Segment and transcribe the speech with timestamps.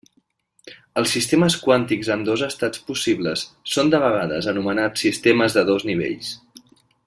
[1.01, 6.35] Els sistemes quàntics amb dos estats possibles són de vegades anomenats sistemes de dos nivells.